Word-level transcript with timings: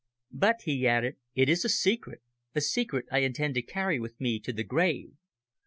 `But,' 0.35 0.61
he 0.63 0.87
added, 0.87 1.17
`it 1.37 1.47
is 1.47 1.63
a 1.63 1.69
secret 1.69 2.23
a 2.55 2.61
secret 2.61 3.05
I 3.11 3.19
intend 3.19 3.53
to 3.53 3.61
carry 3.61 3.99
with 3.99 4.19
me 4.19 4.39
to 4.39 4.51
the 4.51 4.63
grave.'" 4.63 5.11